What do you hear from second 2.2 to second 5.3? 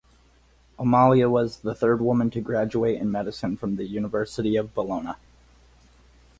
to graduate in medicine from the University of Bologna.